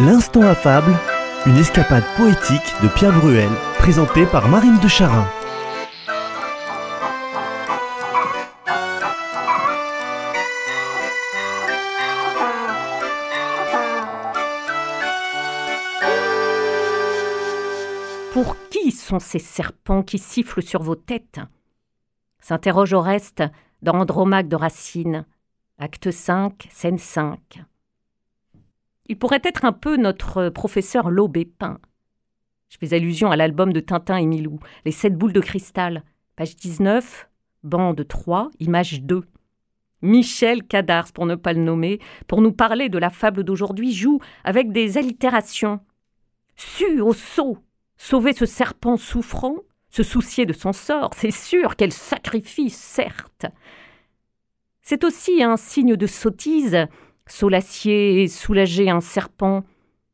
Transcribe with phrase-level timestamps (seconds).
[0.00, 0.92] L'instant affable,
[1.46, 3.48] une escapade poétique de Pierre Bruel,
[3.78, 5.24] présentée par Marine de Charin.
[18.32, 21.38] Pour qui sont ces serpents qui sifflent sur vos têtes?
[22.40, 23.44] S'interroge Oreste
[23.80, 25.24] dans Andromaque de Racine,
[25.78, 27.62] acte 5, scène 5.
[29.06, 31.78] Il pourrait être un peu notre professeur Laubépin.
[32.70, 36.02] Je fais allusion à l'album de Tintin et Milou, Les sept boules de cristal,
[36.36, 37.28] page 19,
[37.62, 39.22] bande 3, image 2.
[40.02, 44.20] Michel Cadars, pour ne pas le nommer, pour nous parler de la fable d'aujourd'hui, joue
[44.42, 45.80] avec des allitérations.
[46.56, 47.58] Su au saut,
[47.96, 49.56] sauver ce serpent souffrant,
[49.88, 53.46] se soucier de son sort, c'est sûr, quel sacrifice, certes.
[54.82, 56.86] C'est aussi un signe de sottise,
[57.26, 59.64] Solacier et soulager un serpent,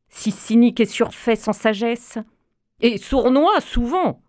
[0.09, 2.17] si cynique et surfait sans sagesse,
[2.79, 4.21] et sournois souvent,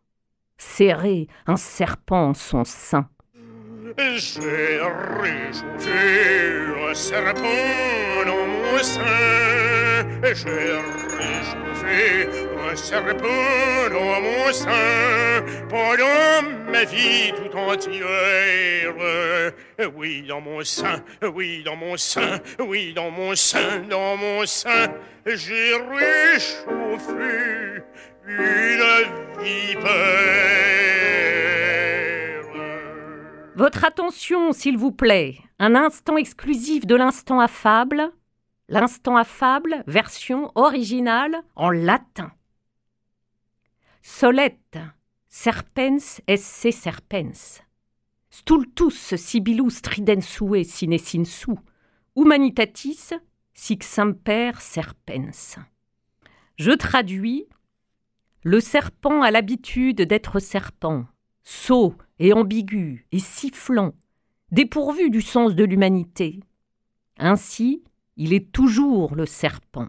[0.59, 3.09] serrer un serpent en son sein.
[3.99, 4.81] J'ai
[5.21, 5.91] réchauffé
[6.89, 7.43] un serpent
[8.25, 10.79] dans mon sein, j'ai
[11.19, 12.29] réchauffé
[12.71, 18.95] un serpent dans mon sein pendant ma vie tout entière.
[19.95, 21.03] Oui, dans mon sein,
[21.35, 24.89] oui, dans mon sein, oui, dans mon sein, dans mon sein,
[25.27, 27.83] j'ai réchauffé
[28.27, 28.83] une
[29.43, 31.32] vipère.
[33.55, 35.39] Votre attention, s'il vous plaît.
[35.59, 38.11] Un instant exclusif de l'instant affable.
[38.69, 42.33] L'instant affable, version originale en latin.
[44.01, 44.79] Solette,
[45.29, 47.63] serpens esse serpens.
[48.31, 51.53] Stultus sibilus stridensue sine sinsu.
[52.17, 53.13] Humanitatis
[53.53, 55.59] sic semper serpens.
[56.57, 57.47] Je traduis
[58.45, 61.05] le serpent a l'habitude d'être serpent,
[61.45, 63.95] sot et ambigu et sifflant,
[64.53, 66.39] dépourvu du sens de l'humanité.
[67.19, 67.83] Ainsi,
[68.17, 69.89] il est toujours le serpent.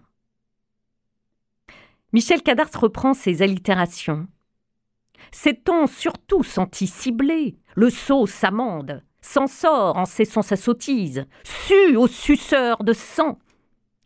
[2.12, 4.28] Michel Cadars reprend ses allitérations.
[5.32, 12.08] S'étant surtout senti ciblé, le sot s'amende, s'en sort en cessant sa sottise, sue au
[12.08, 13.38] suceur de sang,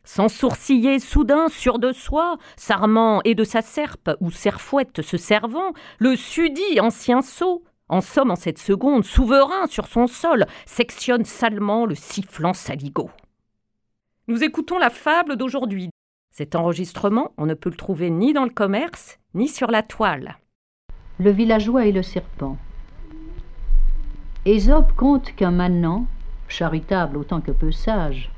[0.03, 5.71] sans sourciller soudain sûr de soi, s'armant et de sa serpe ou serfouette se servant,
[5.99, 11.85] le sudit ancien sot, en somme en cette seconde, souverain sur son sol, sectionne salement
[11.85, 13.09] le sifflant saligot.
[14.27, 15.89] Nous écoutons la fable d'aujourd'hui.
[16.31, 20.37] Cet enregistrement, on ne peut le trouver ni dans le commerce, ni sur la toile.
[21.19, 22.57] Le villageois et le serpent.
[24.45, 26.05] Ésope conte qu'un manant,
[26.47, 28.31] charitable autant que peu sage,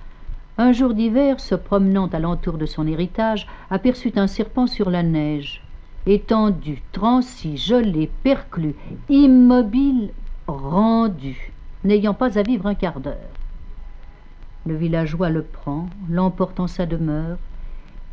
[0.58, 5.62] un jour d'hiver, se promenant alentour de son héritage, aperçut un serpent sur la neige,
[6.10, 8.76] étendu, transi, gelé, perclus,
[9.10, 10.10] immobile,
[10.48, 11.52] rendu,
[11.84, 13.16] n'ayant pas à vivre un quart d'heure.
[14.66, 17.38] Le villageois le prend, l'emporte en sa demeure,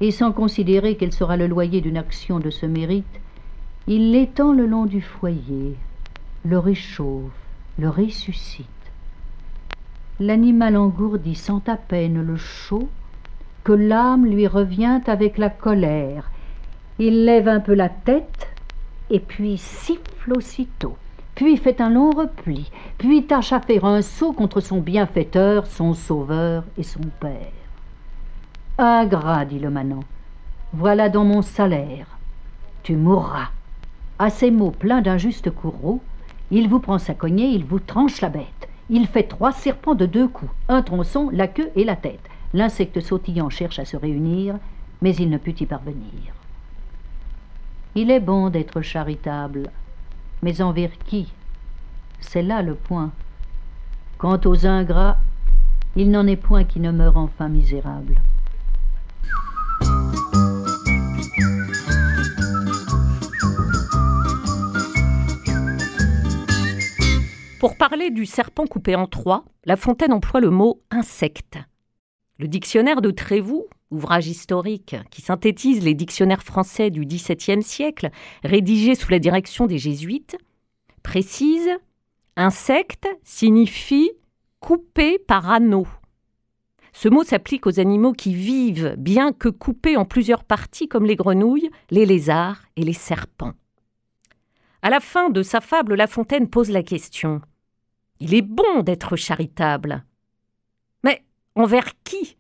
[0.01, 3.21] et sans considérer quel sera le loyer d'une action de ce mérite,
[3.87, 5.75] il l'étend le long du foyer,
[6.45, 7.33] le réchauffe,
[7.79, 8.67] le ressuscite.
[10.21, 12.89] L'animal engourdi sent à peine le chaud,
[13.65, 16.31] que l'âme lui revient avec la colère.
[16.99, 18.49] Il lève un peu la tête,
[19.11, 20.97] et puis siffle aussitôt,
[21.35, 25.93] puis fait un long repli, puis tâche à faire un saut contre son bienfaiteur, son
[25.93, 27.53] sauveur et son père.
[28.79, 30.05] Ingrat, dit le manant,
[30.73, 32.07] voilà dans mon salaire.
[32.83, 33.49] Tu mourras.
[34.19, 36.01] À ces mots pleins d'un juste courroux,
[36.51, 38.69] il vous prend sa cognée, il vous tranche la bête.
[38.89, 42.21] Il fait trois serpents de deux coups, un tronçon, la queue et la tête.
[42.55, 44.57] L'insecte sautillant cherche à se réunir,
[45.03, 46.36] mais il ne put y parvenir.
[47.99, 49.71] Il est bon d'être charitable,
[50.43, 51.33] mais envers qui?
[52.21, 53.11] C'est là le point.
[54.19, 55.17] Quant aux ingrats,
[55.97, 58.21] il n'en est point qui ne meurent enfin misérables.
[67.61, 71.57] Pour parler du serpent coupé en trois, La Fontaine emploie le mot insecte.
[72.39, 78.11] Le dictionnaire de Trévoux, ouvrage historique qui synthétise les dictionnaires français du XVIIe siècle,
[78.45, 80.37] rédigé sous la direction des jésuites,
[81.03, 81.71] précise
[82.37, 84.11] Insecte signifie
[84.61, 85.87] coupé par anneau.
[86.93, 91.17] Ce mot s'applique aux animaux qui vivent, bien que coupés en plusieurs parties, comme les
[91.17, 93.55] grenouilles, les lézards et les serpents.
[94.83, 97.41] À la fin de sa fable, La Fontaine pose la question
[98.21, 100.05] il est bon d'être charitable.
[101.03, 101.25] Mais
[101.55, 102.36] envers qui?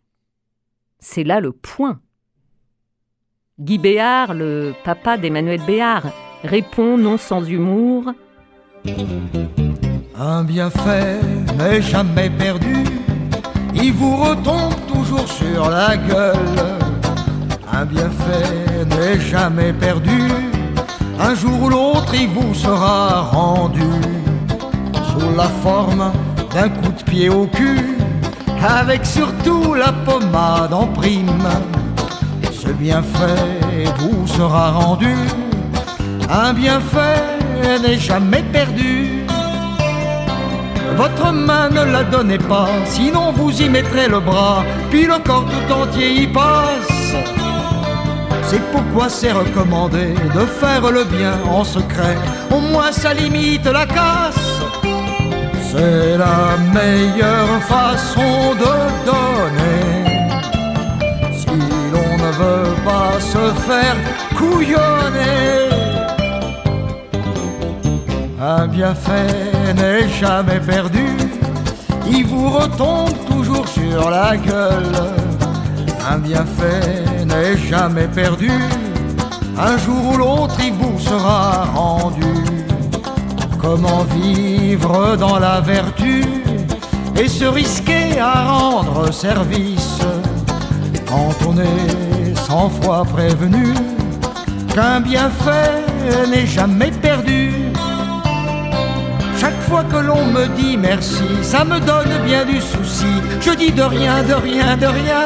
[0.99, 2.01] C'est là le point.
[3.59, 6.05] Guy Béard, le papa d'Emmanuel Béard,
[6.43, 8.13] répond non sans humour.
[10.19, 11.21] Un bienfait
[11.59, 12.85] n'est jamais perdu,
[13.75, 16.79] il vous retombe toujours sur la gueule.
[17.73, 20.19] Un bienfait n'est jamais perdu,
[21.21, 23.91] un jour ou l'autre il vous sera rendu.
[25.11, 26.13] Sous la forme
[26.55, 27.96] d'un coup de pied au cul,
[28.67, 31.49] avec surtout la pommade en prime.
[32.53, 35.15] Ce bienfait vous sera rendu,
[36.29, 37.23] un bienfait
[37.83, 39.25] n'est jamais perdu.
[40.97, 45.45] Votre main ne la donnez pas, sinon vous y mettrez le bras, puis le corps
[45.45, 47.15] tout entier y passe.
[48.43, 52.17] C'est pourquoi c'est recommandé de faire le bien en secret,
[52.51, 54.36] au moins ça limite la casse.
[55.77, 58.75] C'est la meilleure façon de
[59.11, 59.85] donner.
[61.41, 61.59] Si
[61.93, 63.97] l'on ne veut pas se faire
[64.37, 65.69] couillonner,
[68.41, 71.09] un bienfait n'est jamais perdu.
[72.09, 74.97] Il vous retombe toujours sur la gueule.
[76.11, 78.51] Un bienfait n'est jamais perdu.
[79.59, 82.66] Un jour ou l'autre, il vous sera rendu.
[83.61, 86.23] Comment vivre dans la vertu
[87.17, 90.01] et se risquer à rendre service
[91.07, 93.75] quand on est cent fois prévenu
[94.75, 95.85] qu'un bienfait
[96.31, 97.53] n'est jamais perdu?
[99.39, 103.13] Chaque fois que l'on me dit merci, ça me donne bien du souci.
[103.41, 105.25] Je dis de rien, de rien, de rien.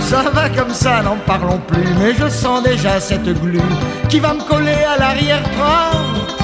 [0.00, 3.60] Ça va comme ça, n'en parlons plus, mais je sens déjà cette glu
[4.08, 6.41] qui va me coller à l'arrière-train.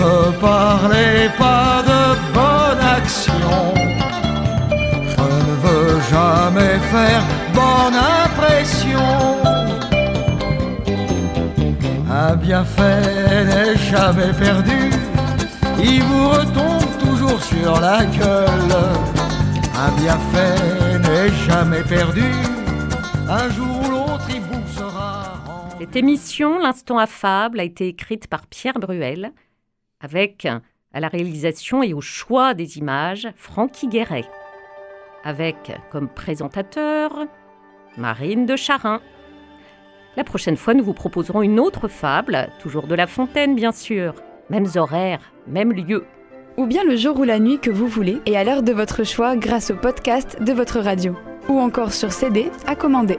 [0.00, 2.02] Me parlez pas de
[2.32, 3.74] bonne action.
[5.12, 7.22] Je ne veux jamais faire
[7.54, 9.08] bonne impression.
[12.10, 14.90] Un bienfait n'est jamais perdu.
[15.82, 18.74] Il vous retombe toujours sur la gueule.
[19.76, 22.30] Un bienfait n'est jamais perdu.
[23.28, 25.34] Un jour ou l'autre, il vous sera.
[25.78, 29.32] Cette émission, L'Instant affable, a été écrite par Pierre Bruel,
[30.00, 30.46] avec
[30.92, 34.24] à la réalisation et au choix des images Francky Guéret,
[35.24, 37.26] avec comme présentateur
[37.96, 39.00] Marine de Charin.
[40.16, 44.14] La prochaine fois, nous vous proposerons une autre fable, toujours de La Fontaine bien sûr,
[44.50, 46.04] mêmes horaires, même lieu.
[46.56, 49.04] ou bien le jour ou la nuit que vous voulez et à l'heure de votre
[49.04, 51.14] choix grâce au podcast de votre radio,
[51.48, 53.18] ou encore sur CD à commander.